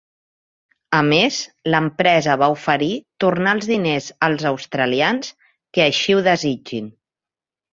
[0.99, 1.35] A més,
[1.73, 2.89] l'empresa va oferir
[3.25, 5.31] tornar els diners als australians
[5.79, 6.91] que així ho desitgin.